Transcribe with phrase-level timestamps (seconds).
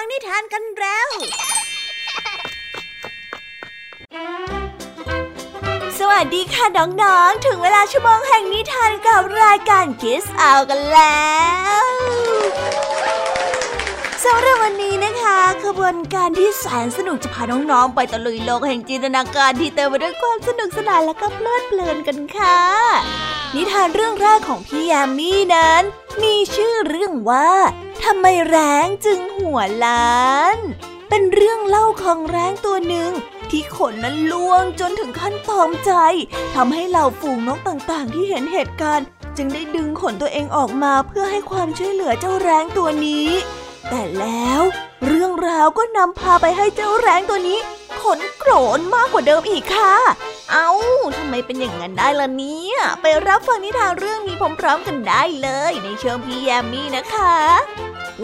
[0.00, 1.08] ฟังนิทานกันแล้ว
[5.98, 11.30] สวัสดีค่ะน้องๆ ถึงเวลาชั่วโมงแห่งนิทานกับรายการคิสอากันแล้
[11.82, 11.84] ว
[14.24, 22.58] สำหรับวันนี้นะคะขบวนการที่แสนสนุกจะพาน้องๆ ไปตะลุยโลกแห่งจินตนาการที่เต็มไปด้วยความสนุกสนานและก็เพลิดเพลินกันค่ะ
[23.56, 25.82] นิทานเรื่องแรกของพี่ยามีนั้น
[26.22, 27.50] มีชื่อเรื่องว่า
[28.04, 30.24] ทำไมแรงจึงหัวล้า
[30.56, 30.58] น
[31.08, 33.10] เป็นเรื่องเล่าของแรงตัวหนึ่ง
[33.50, 35.92] ที่ขนนั้นล่วงจนถึงขั้นตอมใจ
[36.54, 43.28] ทำให้เหล่าฝูงนกต่างๆ ที่เห็นเหตุการณ์ จึงได้ดึงขนตัวเองออกมาเพื่อให้ความช่วยเหลือเจ้าแรงตัวนี้
[43.88, 44.62] แต่แล้ว
[45.06, 47.58] เรื่องราวก็นำพาไปให้เจ้าแรงตัวนี้
[48.02, 49.94] ขนโกรนมากกว่าเดิมอีกค่ะ
[50.52, 50.68] เอา้า
[51.16, 57.34] ทำไมเป็นอย่างนั้นได้ล่ะเนี่ย ไปรับฟังนิทานเรื่องนี้พร้อมๆกันได้เลย ในช่วงพี่แยมมี่นะคะ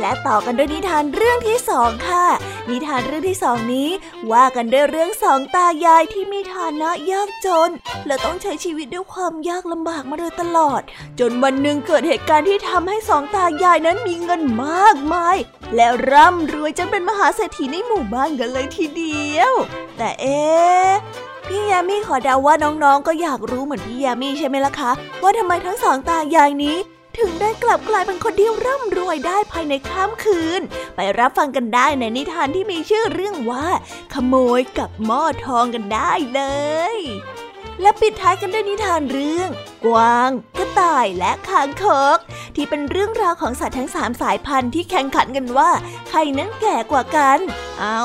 [0.01, 2.27] และต่อกันด้วยนิทานเรื่องที่สองค่ะ
[2.69, 3.89] นิทานเรื่องที่สองนี้
[4.33, 7.71] ว่ากันด้วยเรื่องสองตายายที่มีฐานะยากจน
[8.07, 10.81] และต้องใช้ชีวิตด้วยความยากลำบากมาโดยตลอด
[11.21, 15.37] จนวันหนึ่งเกิดเหตุการณ์ที่ทำให้สองตายายนั้นมีเงินมากมาย
[15.75, 19.53] และร่ำรวยจนเป็นมหาเศรษฐีในหมู่บ้านกันเลยทีเดียว
[19.99, 20.41] แต่เอ๊
[21.47, 24.91] พี่ยามีขอเดาว่าน้องๆ ก็อยากรู้เหมือนพี่ยามีใช่ไหมล่ะคะ
[25.23, 26.77] ว่าทำไมทั้งสองตายายนี้
[27.19, 30.61] ถึงได้กลับกลายเป็นคนที่ร่ำรวยได้ภายในข้ามคืน
[30.97, 33.67] ไปรับฟังกันได้ในนิทานที่มีชื่อเรื่องว่า
[34.15, 36.43] ขโมยกับหม้อทองกันได้เล
[36.95, 36.97] ย
[37.81, 39.51] และปิดท้ายกันด้วยนิทานเรื่อง
[39.87, 41.85] กวาง กระต่ายและคางค
[42.17, 42.19] ก
[42.57, 45.71] ที่เป็นเรื่องราวของสัตว์ทั้งสามสายพันธุ์ที่แข่งขันกันว่า
[46.09, 47.39] ใครนั้นแก่กว่ากัน
[47.81, 48.03] เอา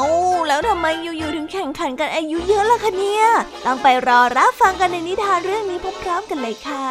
[0.61, 3.25] แล้วทำไมอยู่ๆถึงแข่งขันกันอายุเยอะล่ะคะเนี่ย
[3.65, 6.87] ต้องไปรอรับฟังกันในนิทานเรื่องนี้พร้อมๆกันเลยค่ะ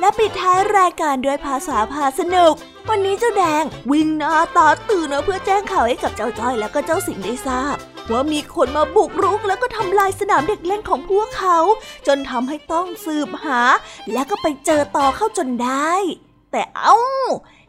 [0.00, 2.54] และปิดท้ายรายการด้วยภาษาพาสนุก
[2.88, 7.76] วันนี้เจ้าแดงวิ่งหน้าตาตื่นเพื่อแจ้งข่าวให้กับเจ้าจ้อยและก็เจ้าสิงได้ทราบ
[8.12, 11.58] ว่ามีคนมาบุกรุกแล้วก็ทำลายสนามเด็กเล่นของพวกเขา
[12.06, 13.60] จนทำให้ต้องสืบหา
[14.12, 15.92] และก็ไปเจอต่อเข้าจนได้
[16.52, 16.96] แต่เอ้า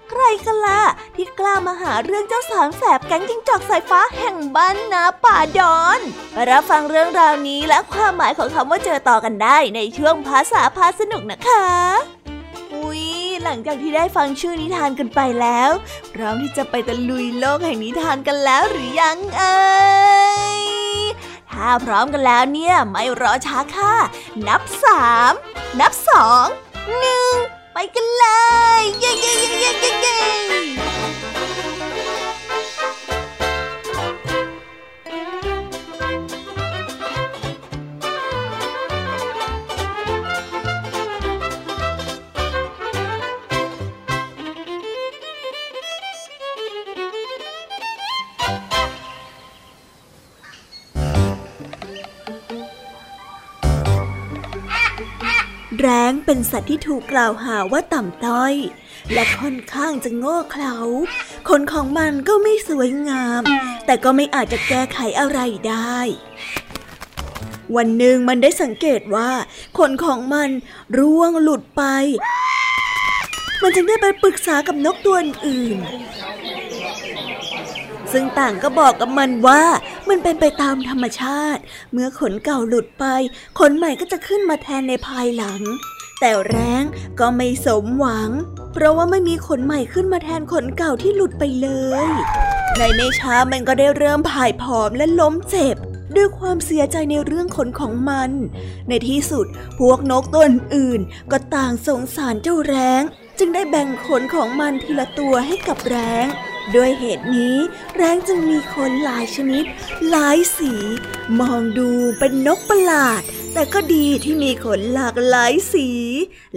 [0.09, 0.81] ใครกันล่ะ
[1.15, 5.99] ที่กล้ามาหาเรื่องเจ้าสามแสบแก๊งจิงจอกสายฟ้าแห่งบ้านนาป่าดอน
[6.33, 11.65] ไปรับฟังเรื่องราวนี้และความหมายของคำว่าเจอต่อกันได้ในช่วงภาษาพาสนุกนะคะ
[12.73, 13.03] อุ๊ย
[13.43, 15.71] หลังจากที่ได้ฟังชื่อนิทานกันไปแล้ว
[16.13, 19.63] พร้อมที่จะไปตะลุยโลกแห่งนิทานกันแล้วหรือยังเอ่
[20.57, 20.59] ย
[21.51, 23.95] ถ้าพร้อมกันแล้วเนี่ยไม่รอช้าค่ะ
[24.47, 25.31] นับสาม
[25.79, 26.45] นับสอง
[26.99, 27.33] หนึ่ง
[27.73, 28.25] ไปกันเล
[28.81, 28.83] ย
[56.33, 58.53] เป็นสัตว์ที่ถูกกล่าวหาว่าต่ำต้อย
[59.13, 60.75] และค่อนข้างจะโง่เขลา
[61.49, 63.43] ขนของมันก็ไม่สวยงาม
[63.85, 65.97] แต่ก็ไม่อาจจะแก้ไขอะไรได้
[67.75, 69.31] วันหนึ่งมันได้สังเกตว่า
[69.77, 70.49] ขนของมัน
[70.97, 71.83] ร่วงหลุดไป
[73.61, 75.15] มันจึงได้ไปปรึกษากับนกตัว
[75.47, 75.77] อื่น
[78.11, 79.63] ซึ่งต่างก็บอกกับมันว่า
[80.09, 81.61] มันเป็นไปตามธรรมชาติ
[81.91, 83.05] เมื่อขนเก่าหลุดไป
[83.59, 85.61] ขนใหม่ก็จะขึ้นมาแทนในภายหลัง
[86.25, 86.83] แต่แร้ง
[87.19, 88.29] ก็ไม่สมหวัง
[88.73, 91.69] เพราะว่าไม่มีขนใหม่ขึ้นมาแทนขนเก่าที่หลุดไปเล
[92.05, 92.07] ย
[92.77, 95.75] ในไม่ช้ามันก็ได้เริ่มผายผอมและล้มเจ็บ
[96.15, 98.31] ด้วยความเสียใจในเรื่องขนของมัน
[98.87, 99.45] ในที่สุด
[99.79, 101.01] พวกนกตัวอื่น
[101.31, 103.01] ก็ต่างสงสารเจ้าแร้ง
[103.39, 106.25] จึงได้แบ่งขนของมันทีละตัวให้กับแร้ง
[106.75, 107.57] ด้วยเหตุนี้
[107.95, 109.63] แร้งจึงมีขนหลายชนิด
[110.09, 110.73] หลายสี
[111.39, 113.21] มองดูเป็นนกประหลาด
[113.53, 115.87] แต่ก็ดีที่มีขนหลากหลายสี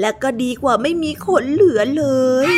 [0.01, 2.05] และก็ดีกว่าไม่มีขนเหลือเล
[2.47, 2.49] ย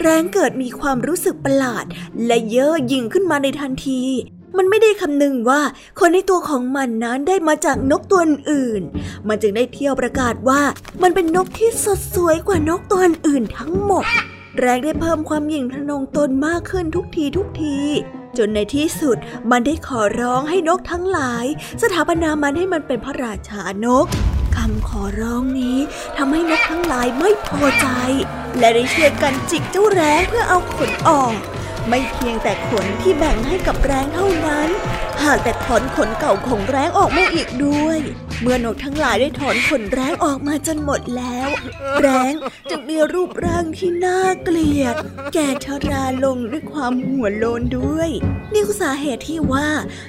[0.00, 1.84] แรงเกิดมีความรู้สึกประหลาด
[2.26, 4.02] และเย่อหยิ่งขึ้นมาในทันที
[4.56, 5.60] มันไม่ได้คำนึงว่า
[5.98, 8.20] คนในตัวของมันนั้นได้มาจากนกตัว
[8.50, 8.82] อื่น
[9.28, 10.62] มันจึงได้เที่ยวประกาศว่า
[11.02, 14.04] มันเป็นนกที่สดสวยกว่านกตัวอื่นทั้งหมด
[14.58, 17.78] แรงได้เพิ่มความหยิ่งทะนงตนมากขึ้นทุกทีทุกที
[18.38, 19.16] จนในที่สุด
[19.50, 21.44] มันได้ขอร้องให้นกทั้งหลาย
[21.82, 24.06] สถาปนามันให้มันเป็นพระราชานก
[24.56, 25.78] คำขอร้องนี้
[26.16, 27.88] ทำให้นกทั้งหลายไม่พอใจ
[28.58, 31.32] และได้ช่วยกันจิกเจ้าแร้งเพื่อเอาขนออก
[31.88, 34.68] ไม่เพียงแต่ขนที่แบ่งให้กับแรงเท่านั้น
[35.22, 37.98] หากแต่ถอนขนเก่าของแรงออกมาอีกด้วย
[38.40, 41.48] เมื่อนกทั้งหลายได้ถอนขนแรงออกมาจนหมดแล้ว
[42.00, 42.32] แรง
[42.70, 44.94] จึงมีรูปร่างที่น่าเกลียด
[45.34, 48.10] แก่ชราลงด้วยความหัวโลนด้วย
[48.52, 49.68] นี่คือสาเหตุที่ว่า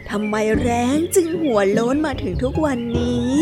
[0.09, 3.37] ทำไมแรงจึงหัวโลนมาถึงทุกวันนี้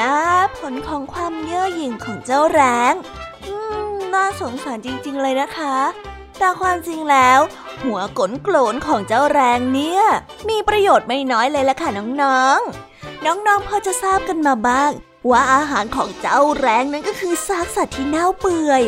[0.00, 0.14] นะ
[0.58, 2.94] ผลของความเย่อหยิ่งของเจ้าแรง
[4.12, 5.76] น่าสงสารจริง ๆ เลยนะคะ
[6.38, 7.40] แต่ความจริงแล้ว
[7.82, 10.02] หัวกลนโกลนของเจ้าแรงเนี่ย
[10.48, 11.88] มีประโยชน์ไม่น้อยเลยละค่ะ
[12.22, 14.90] น้องๆ น้องๆพอจะทราบกันมาบ้าง
[15.30, 18.82] ว่าอาหารของเจ้าแรงนั้นก็คือซากสัตว์ที่เน่าเปื่อย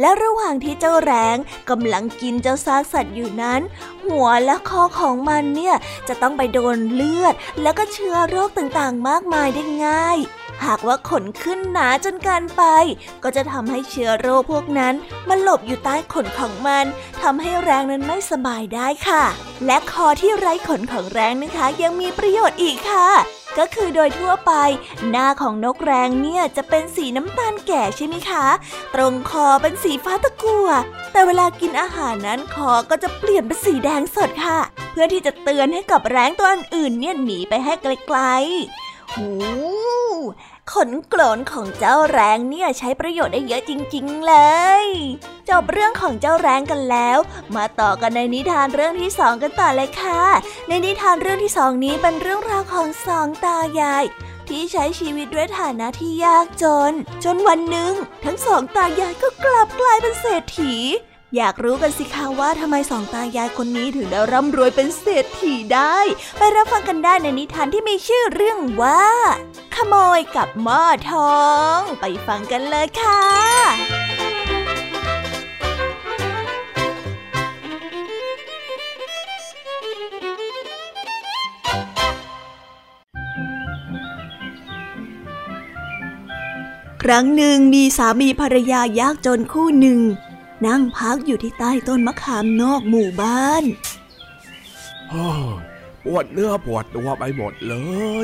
[0.00, 1.36] และระหว่างที่เจ้าแรง
[1.70, 3.60] กำลังกินเจ้าซากสัตว์อยู่นั้น
[4.04, 5.76] หัวและคอของมันเนี่ย
[6.08, 10.18] จะต้องไปโดนเลือด แล้วก็เชื้อโรคต่างๆ มากมายได้ง่าย
[10.64, 12.62] หากว่าขนขึ้นหนาจนเกินไป
[13.22, 14.94] ก็จะทำให้เชื้อโรคพวกนั้น
[15.28, 16.84] มาหลบอยู่ใต้ขนของมัน
[17.22, 19.24] ทำให้แรงนั้นไม่สบายได้ค่ะ
[19.66, 23.08] และคอที่ไร้ขนของแรงนะคะ ยังมีประโยชน์อีกค่ะ
[23.58, 24.52] ก็คือโดยทั่วไป
[25.10, 28.46] หน้าของนกแรงเนี่ยจะเป็นสีน้ำตาลแก่ใช่ไหมคะ
[28.94, 30.68] ตรงคอเป็นสีฟ้าตะกั่ว
[31.12, 34.60] แต่เวลากินอาหารนั้นคอก็จะเปลี่ยนเป็นสีแดงสดค่ะ
[34.92, 39.28] เพื่อที่จะเตือนให้กับแรงตัวอื่นเนี่ยหนีไปให้ไกลๆหู
[40.72, 44.34] ขนโกลนของเจ้าแรงเนี่ยใช้ประโยชน์ได้เยอะจริง ๆ เล
[44.82, 44.84] ย
[45.48, 47.18] จบเรื่องของเจ้าแรงกันแล้ว
[47.56, 50.22] มาต่อกันในนิทานเรื่องที่สองกันต่อเลยค่ะ
[50.68, 54.04] ในนิทานเรื่องที่สองนี้เป็นเรื่องราวของสองตายาย
[54.48, 56.92] ที่ใช้ชีวิตด้วยฐานะที่ยากจน
[57.24, 57.92] จนวันหนึ่ง
[58.24, 60.74] ทั้งสองตายายก็กลับกลายเป็นเศรษฐี
[61.36, 65.98] อยากรู้กันสิคะว่าทำไมสองตายายคนนี้ถึงได้ร่ำรวยเป็นเศรษฐีได้
[66.38, 69.04] ไปรับฟังกันได้ในนิทานที่มีชื่อเรื่องว่า
[69.74, 71.38] ขโมยกับหม้อทอ
[71.76, 73.24] ง ไปฟังกันเลยค่ะ
[87.02, 90.00] ครั้งหนึ่งมีสามีภรรยายากจนคู่หนึ่ง
[90.64, 93.64] นั่งพักอยู่ที่ใต้ต้นมะขามนอกหมู่บ้าน
[96.04, 97.74] ปวดเนื้อปวดตัวไปหมดเล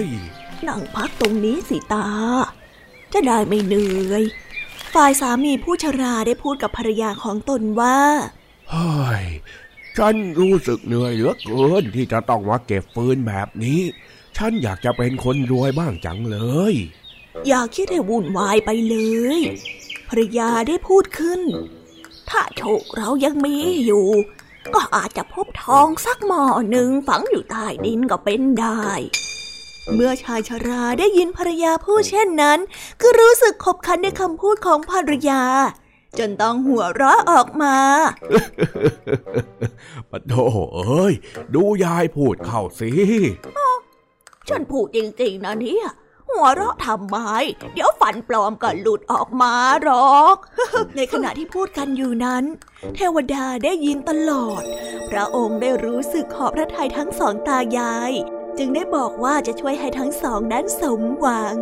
[0.02, 0.04] ย
[0.68, 2.06] นั่งพักตรงนี้สิตา
[3.12, 4.24] จะได้ไม่เหนื่อย
[4.94, 7.98] ฝ่ายสามีผู้ชราได้พูดกับภรรยาของตนว่า
[8.70, 8.92] เฮ้
[9.22, 9.24] ย
[9.98, 13.80] ฉันรู้สึกเหนื่อยเหลือเกินที่จะต้องมาเก็บฟืนแบบนี้
[14.36, 16.38] ฉันอยากจะเป็นคนรวยบ้างจังเล
[16.72, 16.74] ย
[17.48, 18.96] อยากคิดให้วุ่นวายไปเล
[19.36, 19.38] ย
[20.08, 21.40] ภรรยาได้พูดขึ้น
[22.32, 24.06] ถ้าโชคเรายังมีอยู่
[24.74, 28.86] ก็อาจจะพบทองสักหม้อหนึ่งฝังอยู่ใต้ดินก็เป็นได้
[29.94, 32.58] เมื่อชายชราได้ยินภรรยาพูดเช่นนั้น
[33.02, 35.42] ก็รู้สึกขบขันในคำพูดของภรรยา
[36.18, 37.76] จนต้องหัวเราะออกมา
[40.10, 40.34] ปะโถ
[40.74, 41.14] เอ้ย
[41.54, 42.90] ดูยายพูดเข้าสิ
[44.48, 45.86] ฉันพูดจริงๆนะเนี่ย
[46.32, 47.18] หัวเราะทำไม
[47.74, 50.36] เดี๋ยวฟันปลอมก็หลุดออกมาหรอก
[50.96, 52.44] ในขณะที่พูดกันอยู่นั้น
[52.94, 54.62] เทวดาได้ยินตลอด
[55.10, 58.12] พระองค์ได้รู้สึกขอบพระทัยทั้งสองตายาย
[58.58, 61.56] จึงได้บอกว่าจะช่วยให้ทั้งสองนั้นสมหวัง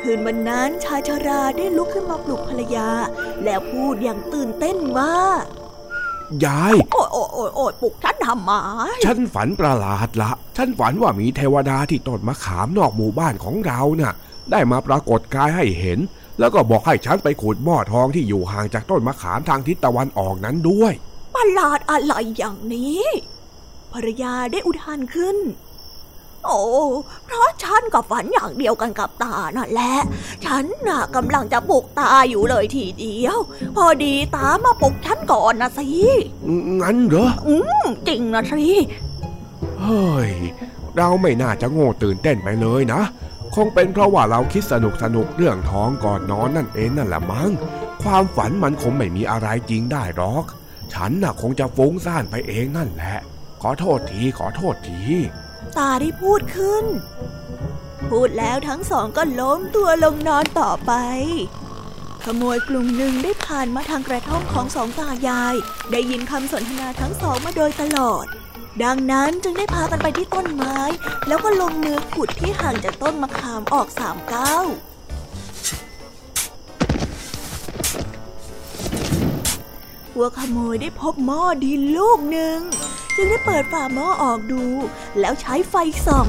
[0.00, 2.90] คืนวันนั้นชายชาราได้ลุกขึ้นมาปลุกภรรยา
[3.44, 5.16] แล้วพูดอย่างตื่นเต้นว่า
[6.44, 8.50] ยายโอ้ยโอ้ยโอ้ยปลุกฉันทำไม
[9.04, 14.14] ฉันฝันประหลาดละ ฉันฝันว่ามีเทวดาที่ต้นมะขามนอกหมู่บ้านของเราน่ะ
[14.50, 15.98] ได้มาปรากฏกายให้เห็น
[16.38, 20.92] แล้วก็บอกให้ฉันไปขุดหม้อทองที่อยู่ห่างจากต้นมะขามทางทิศตะวันออกนั้นด้วย
[21.34, 23.04] ประหลาดอะไรอย่างนี้
[23.92, 25.36] ภรรยาได้อุทานขึ้น
[26.46, 26.62] โอ้
[27.26, 29.94] เพราะฉันก็ฝันอย่างเดียวกันกับตานั่นแหละ
[30.44, 33.38] ฉันน่ะกำลังจะปลุกตาอยู่เลยทีเดียว
[33.76, 35.86] พอดีตามาปลุกฉันก่อนนะสิ
[36.80, 38.66] งั้นเหรอ อืมจริงนะสิ
[39.80, 40.30] เฮ้ย
[40.96, 43.02] เราไม่น่าจะโง่ตื่นเต้นไปเลยนะ
[43.54, 47.50] คงเป็นเพราะว่าเราคิดสนุกสนุกเรื่องท้องก่อนนอนนั่นเองนั่นแหละมั้ง
[48.02, 50.44] ความฝันมันคงไม่มีอะไรจริงได้หรอก
[50.92, 53.16] ฉันน่ะคงจะฟุ้งซ่านไปเองนั่นแหละ
[53.62, 55.02] ขอโทษทีขอโทษที
[55.78, 56.84] ตาได้พูดขึ้น
[58.10, 60.92] พูดแล้วทั้งสองก็ล้มตัวลงนอนต่อไป
[62.24, 65.54] ขโมยกลุ่มหนึ่งได้ผ่านมาทางกระท่อมของสองตายาย
[65.90, 68.26] ได้ยินคำสนทนาทั้งสองมาโดยตลอด
[68.84, 70.78] ดังนั้นจึงได้พากันไปที่ต้นไม้
[71.26, 74.64] แล้วก็ลงมือขุดที่ห่างจากต้นมะขามออกสามก้าว
[80.16, 82.58] พวกขโมยได้พบหม้อดินลูกหนึ่ง
[83.16, 84.64] จึงได้เปิดฝาหม้อออกดู
[85.20, 85.74] แล้วใช้ไฟ
[86.06, 86.26] ส่อง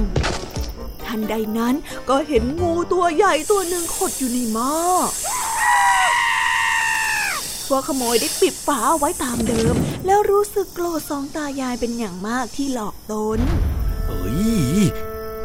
[1.06, 1.76] ทันใดนั้น
[2.10, 4.74] ก็เห็นงูตัวใหญ่ตัวหนึ่งขดอยู่ในหม้อ
[7.68, 9.76] พวกขโมยได้ปิดฝาไว้ตามเดิม
[10.06, 13.40] แล้วรู้สึกโกรธสองตายายเป็นอย่างมากที่หลอกตน
[14.06, 14.82] เฮ้ย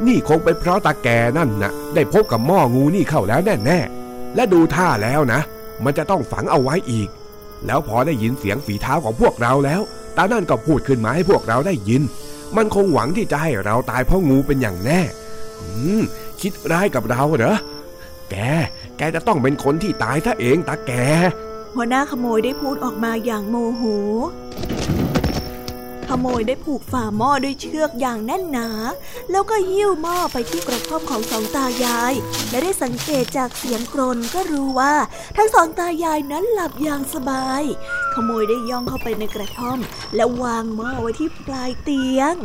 [0.07, 1.09] นี่คงเป็นเพราะตาแก
[1.39, 5.41] นั่นนะได้พบกับหม้องูนี่เข้าแล้วแน่ๆและดูท่าแล้วนะ
[5.85, 7.11] มันจะต้องฝังเอาไว้อีก
[7.67, 9.81] แล้วพอได้ยินเสียงฝีเท้าของพวกเราแล้ว
[10.17, 12.03] ตานั่นก็พูดขึ้นมาให้พวกเราได้ยิน
[12.57, 15.01] มันคงหวังที่จะให้เราตายเพราะงูเป็นอย่างแน่
[15.61, 15.69] อื
[16.01, 16.03] ม
[16.41, 17.57] คิดร้ายกับเราเหรอ
[18.31, 18.35] แก
[18.97, 20.93] แกจะต้องเป็นคนที่ตายถ้าเองตาแก
[21.75, 23.83] หัวหน้าขโมยได้พูดออกมาอย่างโมโห
[26.21, 28.69] โมยได้ผูกฝาหม้อด้วยเชือกอย่างแน่นหนา
[29.31, 32.13] แล้วก็หิ้วหม้อไปที่กระท่อมของสองตายาย
[32.51, 34.95] และได้สังเกตจากเสียงกรนก็รู้ว่า
[35.37, 37.63] ทั้งสองตายายนั้นหลับอย่างสบาย
[38.15, 39.79] ขโมยได้ย่องเข้าไปในกระท่อม
[40.17, 42.37] และวางหม้อไว้ที่ปลายเตียง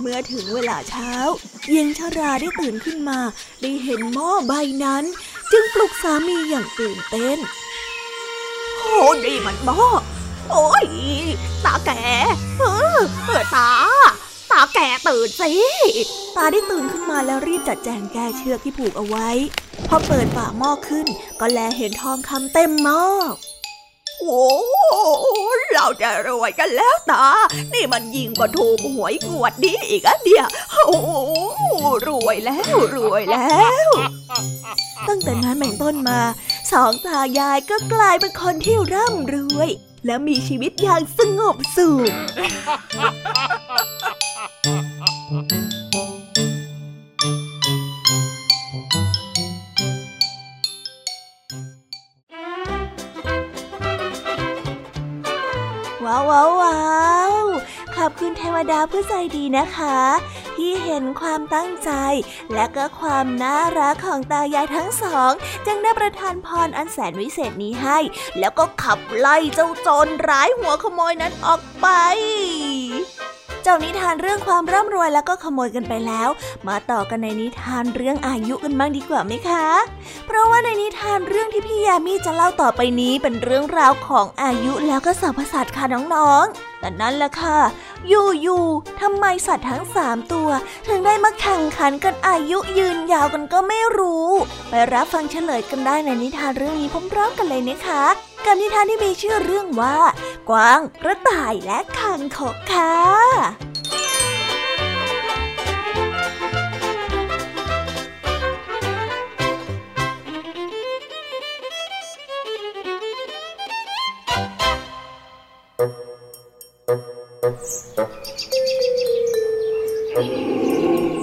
[0.00, 1.12] เมื่อถึงเวลาเช้า
[1.70, 3.18] เย็นชาราได้ตื่นขึ้นมา
[3.62, 4.52] ได้เห็นหม้อใบ
[4.84, 5.04] นั้น
[5.52, 7.38] จึงปลุกสามีอย่างตื่นเต้น
[8.92, 9.80] โอ้ดีมันหม้อ
[10.50, 10.86] โอ้ย
[11.64, 11.90] ตาแก
[12.58, 12.64] เอ
[12.96, 12.98] อ
[13.56, 13.70] ตา
[14.50, 15.52] ตาแกตื่นสิ
[16.36, 19.28] ตาได้ตื่นขึ้นมาแล้วรีบจัดแจงแก้เชือกที่ผูกเอาไว้
[19.88, 21.06] พอเปิดฝาหม้อขึ้น
[21.40, 23.02] ก็แลเห็นทองคำเต็มหม้อ
[24.20, 24.42] โอ้
[25.72, 27.26] เราจะรวยกันแล้วตา
[27.74, 30.46] นี่มันยิ่งกว่าถูกหวยงวดนี้อีกอะเนี่ย
[30.86, 30.98] โอ้
[32.08, 33.90] รวยแล้วรวยแล้ว
[35.08, 36.18] ตั้งแต่นั้นเป็นต้นมา
[36.72, 39.68] สองตายายก็กลายเป็นคนที่ร่ำรวย
[40.06, 42.10] และมีชีวิตอย่างสงบสุข
[56.04, 56.80] ว้าวว้า
[57.30, 57.32] ว
[57.96, 59.98] ขอบคุณเทวดาผู้ใจดีนะคะ
[60.62, 61.90] ที่เห็นความตั้งใจ
[62.54, 65.32] และก็ความน่ารักของตายายทั้งสอง
[65.66, 67.98] จึงได้ประทานพรอันแสนวิเศษนี้ให้
[68.38, 71.86] แล้วก็ขับไล่เจ้าโจรร้ายหัวขโมยนั้นออกไป
[73.66, 76.28] จ้านิทานเรื่องความร่ำรวยแล้วก็ขโมยกันไปแล้ว
[76.68, 79.66] มาต่อกันในนิทานเรื่องอายุกันบ้างดีกว่าไหมคะ
[80.26, 87.58] เพราะว่าในนิทานเรื่องที่พี่ยามีจะเล่าต่อไปนี้เป็นเรื่องราวของอายุแล้วก็สรรพสัตว์ค่ะน้องๆแต่นั่นแหละค่ะ
[88.08, 88.12] อ
[88.46, 90.48] ยู่ๆทำไมสัตว์ทั้งสามตัว
[90.88, 94.28] ถึงได้มาแข่งขันกันอายุยืนยาวกันก็ไม่รู้
[94.68, 98.04] ไปรับฟังเฉลยกันได้ในนิทานเรื่องนี้พร้อมๆกันเลยนะคะ
[98.46, 99.96] กับนิทานที่มีชื่อเรื่องว่า
[100.50, 102.92] กวางกระต่ายและคางคกค่ะ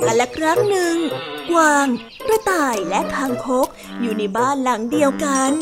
[0.03, 0.95] กันละครั้งหนึ่ง
[1.51, 1.87] กวาง
[2.27, 3.67] กระต่ายและคางคก
[4.01, 5.53] อยู่ในบ้านหลังเดียวกัน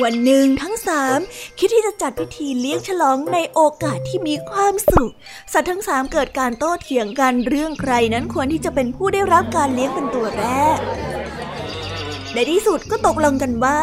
[0.00, 1.18] วันหนึ่งทั้งสาม
[1.58, 5.12] คิดที่จะจัดพิธีเลี้ยงฉลองในโอกาสที่มีความสุข
[5.52, 10.46] สัตว์ทั้งสามเกิดการโต้เถียงกันเรื่องใครนั้นควรที่จะเป็นผู้ได้รับการเลี้ยงเป็นตัวแร
[10.76, 10.78] ก
[12.34, 13.78] ในที่สุดก็ตกลงกันว่า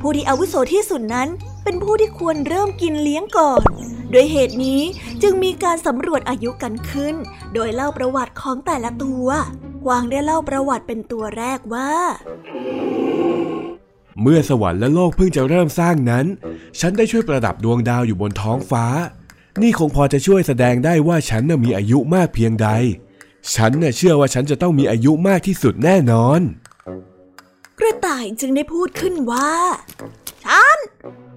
[0.00, 1.28] ผู้ที่อาวุโสที่สุดนั้น
[1.64, 3.62] เป็นผู้ที่ควรเริ่มกินเลี้ยงก่อน
[4.10, 4.80] โดยเหตุนี้
[5.22, 7.14] จึงมีการสำรวจอายุกันขึ้น
[7.54, 9.26] โดยเล่าประวัติของแต่ละตัว
[9.86, 11.92] กวางได้เล่าประวัติเป็นตัวแรกว่า
[14.22, 16.26] เมื่อสวรรค์และโลกเพิ่งจะเริ่มสร้างนั้น
[16.80, 18.86] ฉันได้ช่วยประดับดวงดาวอยู่บนท้องฟ้า
[19.62, 22.68] นี่คงพอจะช่วยแสดงได้ว่าฉันน่ะมีอายุมากเพียงใด
[23.54, 26.40] ฉันน่ะเชื่อว่าฉันจะต้องมีอายุมากที่สุดแน่นอน
[27.78, 29.50] กระต่ายจึงได้พูดขึ้นว่า
[30.44, 30.76] ฉัน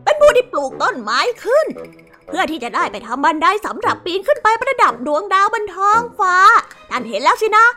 [0.03, 1.65] เป็นผู้ที่ปลูกต้นไม้ขึ้น
[2.27, 6.35] เพื่อที่จะได้ไปทำบันไดสำหรับปีนขึ้นไปประดับดวงดาวบนท้องฟ้า
[6.89, 7.67] ท่านเห็นแล้วสินะ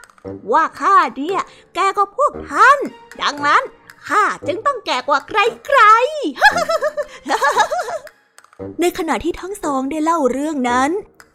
[0.52, 1.40] ว่าข้าเนี่ย
[1.74, 2.78] แกก็พวกท่าน
[3.22, 3.62] ดังนั้น
[4.10, 5.80] ข้าจึงต้องแก่กว่าใครใคร
[8.80, 10.90] ในขณะที่ทั้งสองได้เล่าเรื่องนั้น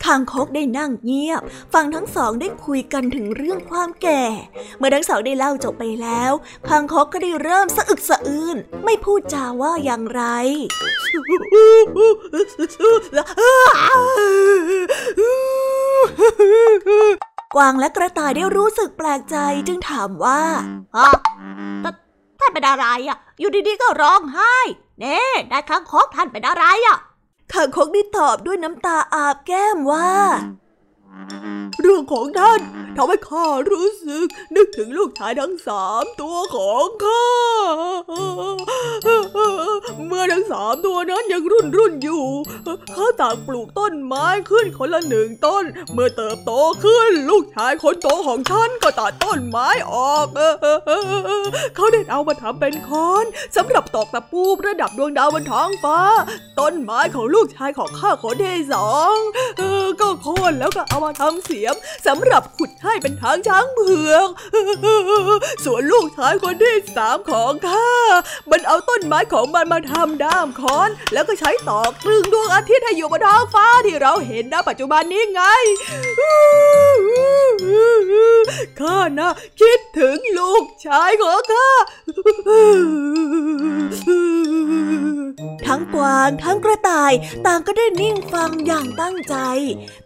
[0.06, 1.42] คางคกได้นั่งเงียบ
[1.74, 4.24] ฟังทั้งสองได้คุยกันถึงเรื่องความแก่
[4.78, 6.32] เมื่อทั้งสองได้เล่าจบไปแล้ว
[6.70, 10.24] คางคกก็ได้เริ่มสะอึกสะอื้นไม่พูดจาว่าอย่างไร
[17.56, 20.42] กวางและกระต่ายได้รู้สึกแปลกใจจึงถามว่า
[22.56, 24.56] เป็นอะไรอะ อยู่ดีๆก็ร้องไห้
[25.00, 25.20] เน่
[25.50, 26.98] ได้ข้างคกท่านเป็นอะไรอะ
[27.54, 30.46] ข้างคกได้ตอบด้วยน้ำตาอาบแก้มว่าอ
[31.82, 32.60] เรื่องของท่าน
[32.98, 37.26] ทำให้ข้ารู้สึก นึกถึงลูกชายทั้งสามตัวของข้า
[40.08, 42.26] เมื่อทั้งสามตัวนั้นยังรุ่นรุ่นอยู่
[42.96, 46.52] ข้าต่างปลูกต้นไม้ขึ้นคนละหนึ่งต้น เมื่อเติบโต
[46.84, 50.28] ขึ้น ลูกชายคนโตของฉันก็ตัดต้นไม้ออก
[51.76, 56.00] เขาได้เอามาทำเป็นค้อนสำหรับตอกตะปูประดับดวงดาวบนท้องฟ้า
[56.60, 59.16] ต้นไม้ของลูกชายของข้าคนที่สอง
[60.02, 61.76] ก็โค่นแล้วก็เอามาทำเสียม
[62.08, 64.28] สำหรับขุดให้เป็นทางช้างเผือก
[65.66, 67.92] ส่วนลูกชายคนที่สามของข้า
[68.52, 75.42] มันเอาต้นไม้ของมันมาทำด้ามค้อน แล้วก็ใช้ตอกตรึงดวงอาทิตย์ให้อยู่บนท้องฟ้าที่เราเห็นณปัจจุบันนี้ไง
[78.80, 81.70] ข้านะคิดถึงลูกชายของข้า
[85.66, 87.14] ทั้งกวางทั้งกระต่าย
[87.46, 89.36] ต่างก็ได้นิ่งฟังอย่างตั้งใจ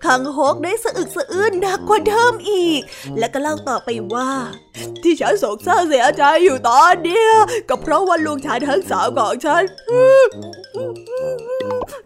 [0.05, 2.81] ขังฮกได้สะอึกสะอื้นหนักกว่าเดิมอีก
[3.17, 4.31] และก็เล่าต่อไปว่า
[5.03, 7.31] ที่ฉันโศกเศร้าเสียใจอยู่ตอนเนี้ย
[7.69, 9.63] ก็เพราะว่าลูกชายทั้งสามของฉัน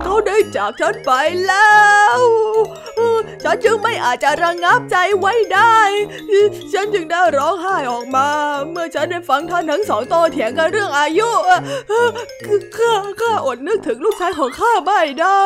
[0.04, 1.12] เขาได้จากฉันไป
[1.48, 1.78] แล้
[2.18, 2.20] ว
[3.44, 5.80] ฉันจึงไม่อาจจะระงงับใจไว้ได้
[6.74, 8.28] ฉันจึงได้ร้องไห้ออกมา
[8.72, 11.30] เมื่อฉันได้ฟังท่านทั้งสองโตเถียงกันเรื่องอายุ
[12.78, 15.44] ข้าข้าอดนึกถึงลูกชายของข้าไม่ได้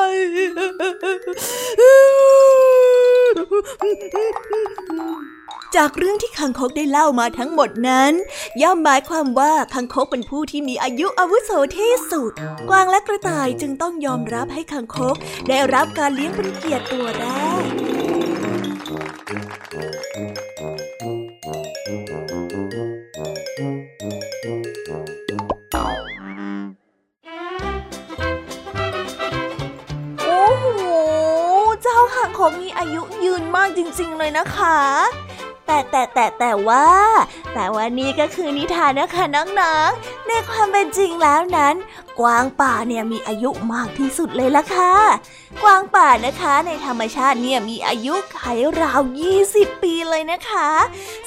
[5.76, 8.12] จากเรื่องที่คังคกได้เล่ามาทั้งหมดนั้น
[8.62, 12.32] ย่อมหมายความว่าคังคกเป็นผู้ที่มีอายุอาวุโสที่สุด
[12.70, 15.16] กวางและกระต่ายจึงต้องยอมรับให้คังคก
[15.50, 17.26] ได้รับการเลี้ยงเป็นเกียรติตัวแร
[17.62, 17.97] ก
[34.00, 34.80] ริง ๆ เลยนะคะ
[35.66, 36.86] แต่แต่แต่แต่ว่า
[37.54, 41.76] แต่ว่านี่ก็คือนิทานนะคะน้องๆ ในความเป็นจริงแล้วนั้น
[42.20, 44.94] กวางป่าเนี่ยมีอายุมากที่สุดเลยละค่ะ
[45.64, 48.42] กวางป่านะคะในธรรมชาติเนี่ยมีอายุไข
[48.82, 49.02] ราว
[49.42, 50.70] 20 ปีเลยนะคะ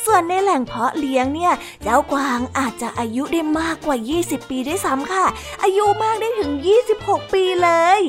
[0.04, 1.52] ส่วนในแหล่งเพาะเลี้ยงเนี่ย
[1.82, 5.26] เจ้ากวางอาจจะอายุได้มากกว่า 20 ปีด้วยซ้ำค่ะ
[5.62, 6.52] อายุมากได้ถึง
[6.92, 8.00] 26 ปีเลย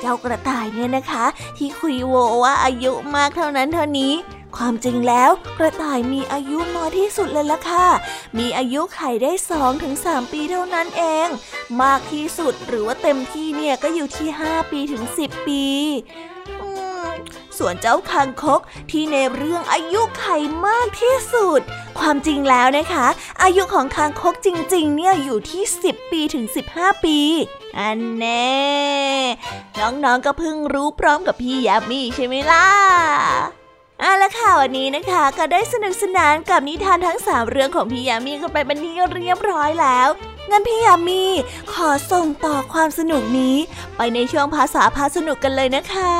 [0.00, 1.24] เจ้ากระต่ายเนี่ยนะคะ
[1.56, 4.12] ที่คุยโวว่าอายุมากเท่านั้นเท่านี้
[4.56, 7.86] ความจริงแล้วกระต่ายมีอายุน้อยที่สุดเลยล่ะค่ะ
[8.38, 11.28] มีอายุไขได้2ถึง3ปีเท่านั้นเอง
[11.82, 15.64] มากที่สุดหรือว่าเต็มที่เนี่ยก็อยู่ที่ 5 ปีถึง 10 ปี
[17.58, 20.26] ส่วนเจ้าคางคกที่ในเรื่องอายุไข
[20.66, 21.60] มากที่สุด
[21.98, 23.06] ความจริงแล้วนะคะ
[23.42, 27.18] อายุของคางคกจริงๆ เนี่ยอยู่ที่ 10 ปีถึง 15 ปี
[27.78, 28.58] อันแน่
[29.78, 32.66] น้องๆก็เพิ่งรู้พร้อมกับพี่ยามีใช่ไหมล่ะ
[34.00, 40.08] เอาละค่ะวันนี้นะคะ ก็ได้สนุกสนานกับนิทานทั้งสามเรื่องของพี่ยามีกันไปเป็นที่เรียบร้อยแล้ว
[40.50, 41.24] งั้นพี่ยามี
[41.72, 43.56] ขอส่งต่อความสนุกนี้
[43.96, 46.14] ไปในช่วงภาษาพาสนุกกันเลยนะคะ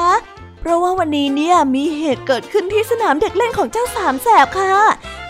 [0.60, 4.76] เพราะว่าวันนี้เนี่ยมีเหตุเกิดขึ้นที่สนามเด็กเล่นของเจ้าสามแสบค่ะ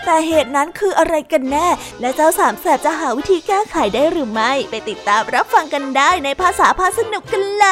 [0.04, 1.68] แต่เหตุนั้นคืออะไรกันแน่
[2.00, 7.66] และเจ้าสามแสบจะหาวิธีแก้ไขได้หรือไม่ ไปติดตามรับฟังกันได้ในภาษาพาสนุกกันเล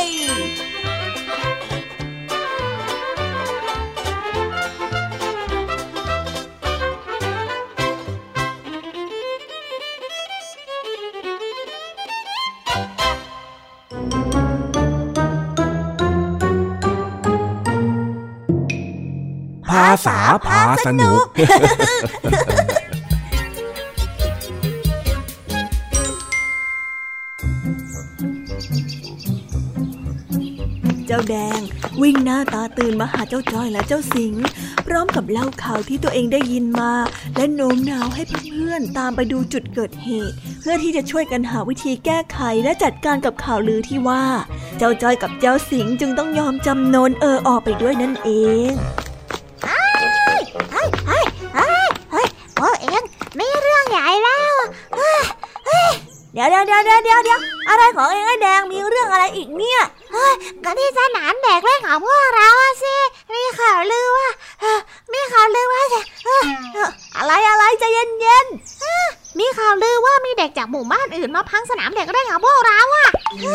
[0.00, 0.02] ย
[20.06, 21.24] ษาพาสนุก
[31.06, 31.60] เจ้าแดง
[32.02, 34.34] วิ่งหน้าตาตื่นมาหาเจ้าจ้อยและเจ้าสิง
[34.86, 36.92] พร้อมกับเล่าข่าวที่ตัวเองได้ยินมา
[37.36, 44.24] และโน้มน้าวให้เพื่อนๆตามไปดูจุดเกิดเหตุ เพื่อที่จะช่วยกันหาวิธีแก้ไขและจัดการกับข่าวลือที่ว่า
[44.78, 48.30] เจ้าจ้อยกับเจ้าสิงจึงต้องยอมจำนนเออออกไปด้วยนั่นเอ
[48.70, 48.72] ง
[56.36, 59.80] เดี๋ยวเดี๋ยวเดี๋ยวเดี๋ยวเดี๋ยวเดี๋ยวอะไรของเองไอ้แดงมีเรื่องอะไรอีกเนี่ย
[60.12, 60.32] เฮ้ย
[60.64, 62.96] ก็ที่สนามเด็กเล่นของพวกเราอะสิ
[63.34, 64.28] มีข่าวลือว่า
[64.60, 64.78] เอ่อ
[65.12, 66.42] มีข่าวลือว่าจะเอ่อ
[66.74, 68.46] เอ่ออะไรอะไรใจเย็นเย็น
[69.38, 73.08] มีข่าวลือว่ามีเด็กจากหมู่บ้านอื่นมาพังสนามเด็กเล่นของพวกเราอะ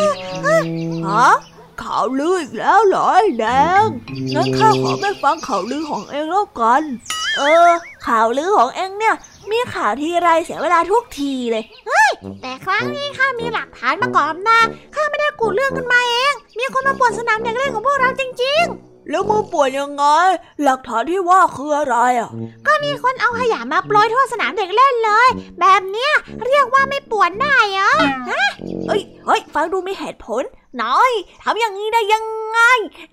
[0.06, 1.32] ๆฮะ
[1.82, 3.46] ข่าวลืออีกแล้วเหรอไอ้แด
[3.80, 3.82] ง
[4.34, 6.82] งั้นข้าขอไม่ฟังข่าวลือของเองแล้วกัน
[7.38, 7.70] เออ
[8.06, 9.14] ข่าวลือของเองเนี่ย
[9.50, 11.64] มีข่าวทีไรเสียเวลาทุกทีเลย
[12.42, 14.60] แต่ครั้งนี้ข้ามีหลักฐานมาก่อนนะ
[14.94, 18.64] ข้าไม่ได้กูดเรื่องขึ้นมาเอง มีคนมาป่วนสนามเด็กเล่นของพวกเราจริง
[19.10, 20.04] แล้วมือป่วนยังไง
[20.62, 22.30] หลักฐานที่ว่าคืออะไรอะ
[22.66, 25.28] ก็มีคนเอาขยะมาโปรยทั่วสนามเด็กเล่นเลย
[25.60, 26.12] แบบเนี้ย
[26.46, 27.92] เรียกว่าไม่ป่วนได้เหรอ
[28.28, 28.50] เฮ้ย
[29.26, 30.42] เฮ้ยฟังดูมีเหตุผล
[30.82, 31.10] น้อย
[31.42, 32.60] ทำอย่างนี้ได้ยังไง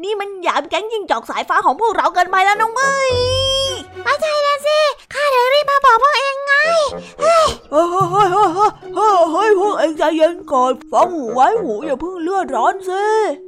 [0.03, 3.13] นี่มันหยามแก๊งยิงจอกสายฟ้าของพวกเราเกินไปแล้วน้องเอ้ย
[4.03, 4.48] ไม่ใช่แล้ว
[5.99, 6.53] พวกเองไง
[7.19, 8.49] เฮ้ยเฮ้ยเฮ้ยเฮ้ย
[8.95, 13.03] เฮ้ยเฮ้ยพวกเองใจเย็นก่อนฟังหูไว้หูอย่าเพิ่งเลือดร้อนสิ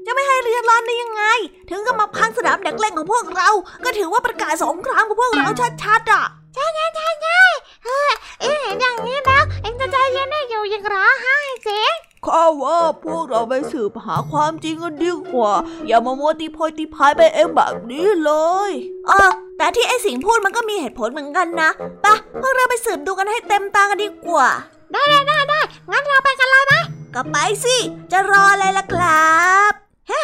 [0.06, 1.24] จะไม่ให้เรียนร้อนได้ยังไง
[1.70, 3.50] ถึงกับมาพังสนามเด็กเล่นของพวกเรา
[3.84, 5.48] ก็ถือว่าประกาศสงครามของพวกเรา
[5.84, 7.42] ชัดๆอะใช่ใช่ใช่ใช่
[7.86, 8.12] เออ
[8.42, 11.96] เอ็งเห็นอย่างนี้แล้วเอ็งจะใจเย็นได้อยู่ยังร้องไห้เสียง
[12.28, 15.52] ข้าว่าพวกเราไปสืบหาความจริงกันดีกว่า
[15.88, 18.32] อย่ามามัวตีโพยตีพายไปเองแบบนี้เล
[18.70, 18.72] ย
[19.08, 21.70] เออแต่ที่ไอ้สิงห์พูดมันก็มีเหตุผลเหมือนกันนะ
[22.02, 24.48] ไปะพวกเราไปสืบดูกันให้เต็มตากันดีกว่า
[24.92, 25.60] ได้ได้ได้ได้
[25.92, 26.74] งั้นเราไปกันเลยไหม
[27.16, 27.78] ก็ไปสิ
[28.12, 29.32] จะรออะไรล่ะครั
[29.70, 29.72] บ
[30.10, 30.22] เฮ้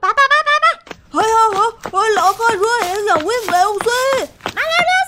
[0.00, 0.66] ไปไปไปไปไป
[1.12, 4.00] เฮ้ยเฮ้ยเฮ้ยเฮ้ยรอข้าด้วยเองอย่าวิ่งเร็วสิ
[4.56, 5.02] มาเร็วเร็ว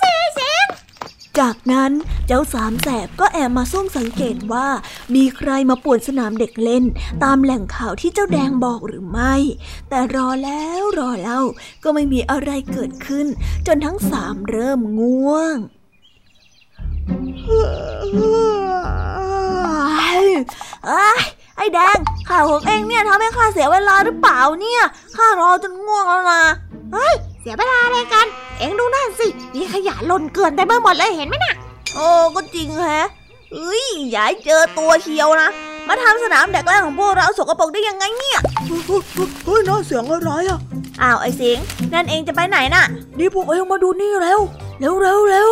[1.39, 1.91] จากนั้น
[2.27, 4.67] เจ้าสามแสบก็แอบมาซุ่มสังเกตว่า
[5.15, 6.83] มีใครมาป่วนสนามเด็กเล่น
[7.23, 9.35] ตามแหล่งข่าวที่เจ้าแดงบอกหรือไม่
[9.89, 11.41] แต่รอแล้วรอเล่า
[11.83, 13.27] ก็ไม่มีอะไรเกิดขึ้น
[13.67, 15.57] จนทั้งสามเริ่มง่วง
[20.85, 21.09] เอ้
[21.55, 21.97] ไอ้แดง
[22.29, 24.83] ข่าวของเองเนี่ยทำให้ข้าเสียเวลาหรือเปล่าเนี่ย
[25.15, 26.43] ข้ารอจนง่วงแล้วนะ
[27.41, 28.27] เสียเวลาอะไรกัน
[28.59, 31.55] เอ็งดูนั่นสิ มีขยะหล่นเกลื่อนเต็มไปหมดเลยเห็นไหมน่ะ
[31.95, 33.07] โอ้ก็จริงแฮะ
[33.51, 35.49] เอ้ยอย่าให้เจอตัวเชียวนะ
[35.87, 38.39] มาทำสนามเด็กเล่นของพวกเราสกปรกได้ยังไงเนี่ย
[39.45, 40.59] เฮ้ยน่าเสียงอะไรอะ
[41.01, 42.83] อ้าวไอ้สิงห์นั่นเองจะไปไหนน่ะ
[43.17, 44.39] นี่พวกเองมาดูนี่เร็ว
[44.79, 45.49] เร็วเร็วเร็ว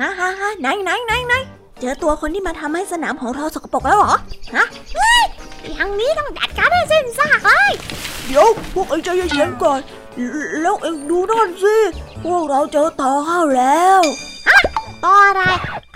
[0.00, 1.34] ฮะฮะฮะไหนไหนไหนไหน
[1.80, 4.14] เจอตัวคนที่มาทำให้สนามของเราสกปรกแล้วเหรอ
[5.64, 7.70] อย่างนี้ต้องจัดการให้สิ้นซากเลย
[8.26, 9.80] เดี๋ยวพวกเองใจเย็นๆก่อน
[10.60, 11.76] แล้วเองดูนั่นสิ
[12.24, 14.00] พวกเราเจอต่อข้าวแล้ว
[15.04, 15.42] ต่ออะไร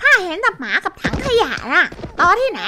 [0.01, 1.85] ข้าเห็นแต่หมากับถังขยะน่ะ
[2.21, 2.61] ต่อที่ไหน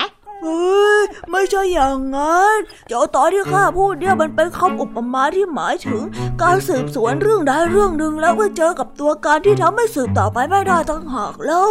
[0.43, 2.57] เฮ้ยไม่ใช่อย่างนั้น
[2.89, 6.03] เจ้าตอนที่ข้าพูดเนี่ยมันเป็นคำอุปมาที่หมายถึง
[6.43, 11.67] การสืบสวนเรื่องใดเรื่องหนึ่งแล้วก็เจอกับตัวการที่ทำให้สืบต่อไปไม่ได้ตั้งหากเล่า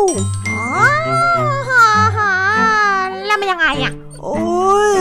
[0.50, 0.66] อ๋อ
[1.70, 1.86] ฮ่า
[2.18, 2.34] ฮ่า
[3.28, 3.94] แล้วมันยังไงอะ
[4.28, 4.98] โอ้ย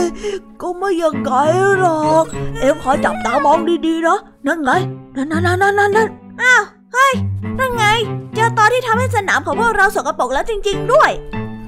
[0.62, 1.32] ก็ไม่ยังไง
[1.78, 2.24] หรอก
[2.60, 4.70] เอ็มคอยจับตามองดีๆนะนั่นไง
[5.16, 6.08] นั่นนั่นนั่นนั่นนั่นนั่น
[6.42, 6.62] อ้าว
[6.92, 7.12] เฮ้ย
[7.58, 7.84] นั่นไง
[8.34, 11.10] เจอตอนที่ทำให้สนามของพวกเราสกปรกแล้วจริง ๆ ด้วย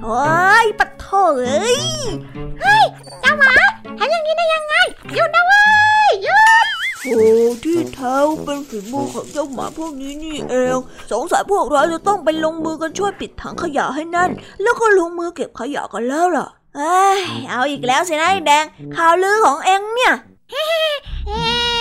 [0.03, 0.23] โอ้
[0.65, 1.07] ยปัดโถ
[1.41, 2.85] เอ้ย
[3.21, 3.53] เจ้าหมา
[3.99, 4.75] ทำอย่างนี้ได้ยังไง
[5.15, 5.63] หยุดนะเว้
[6.09, 6.67] ย หยุด
[7.05, 7.21] โอ้
[7.65, 10.79] ที่แท้เป็นฝีมือของเจ้าหมาพวกนี้นี่เอง
[11.13, 14.31] สงสัยพวกเราจะต้องไปลงมือกันช่วยปิดถังขยะให้แนั่น
[14.63, 18.65] แล้วก็ลงมือเก็บขยะกันแล้วล่ะ เอ้ยเอาอีกแล้วสินะไอ้แดง
[18.97, 20.15] ข่าวลือของเอ็งเนี่ย
[20.51, 20.65] เอ๊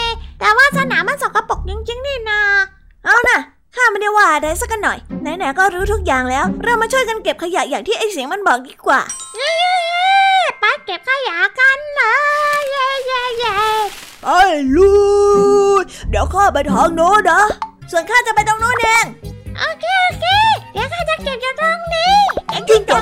[0.08, 2.42] ะแต่ว่าสนามมันสกปรกจริงๆนี่นา
[3.06, 3.40] เอานะ
[3.76, 9.00] ข้าไม่ได้ว่าอะไรสักหน่อยไหนๆก็รู้ทุกอย่างแล้ว เรามาช่วยกันเก็บขยะอย่างที่ไอ้เสียงมันบอกดีกว่า
[9.38, 9.54] เย้
[10.60, 12.02] ไปเก็บขยะกันเล
[12.60, 13.58] ยเย้เย้เย้
[14.24, 14.28] ไป
[14.76, 14.92] ลุ
[15.82, 17.42] ยเดี๋ยวข้าไปทางโน้นนะ
[17.92, 19.06] ส่วนข้าจะไปตรงโน้นเอง
[19.58, 20.26] โอเคโอเค
[20.74, 22.27] เดี๋ยวข้าจะเก็บอยู่ตรงนี้
[22.70, 23.02] จิ้งจอก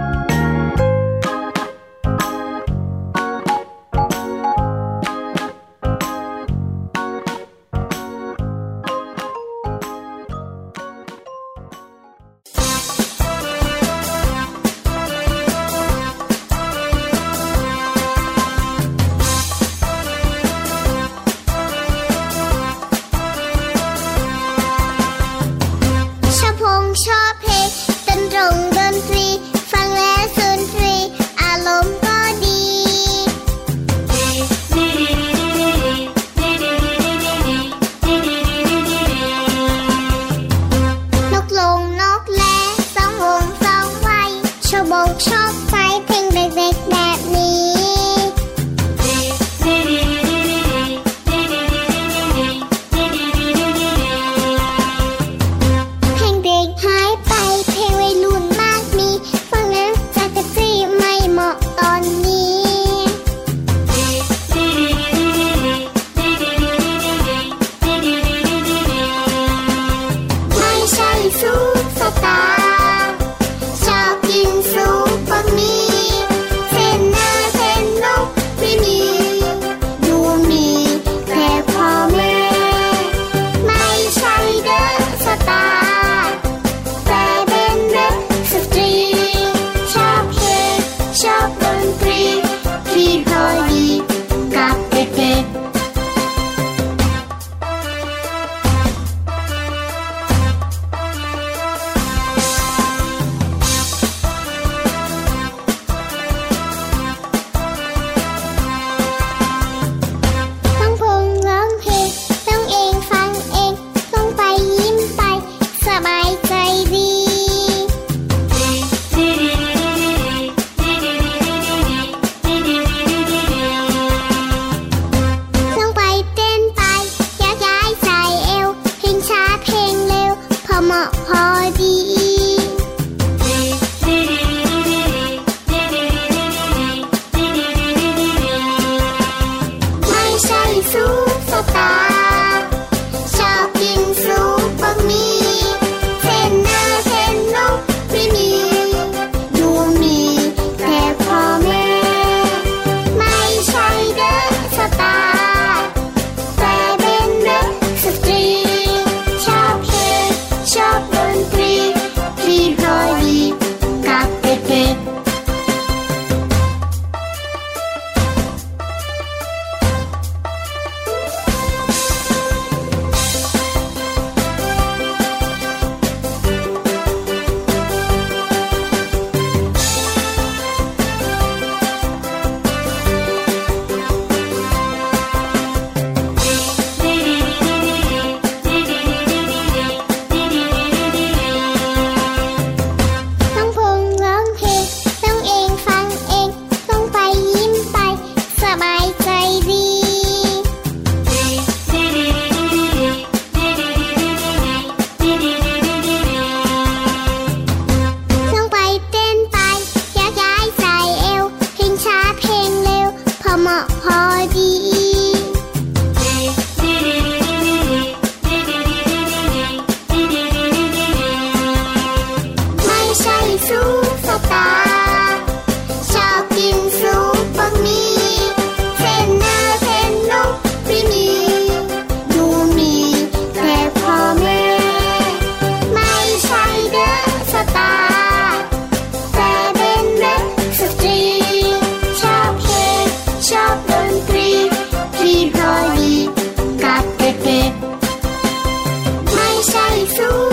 [250.01, 250.50] ไ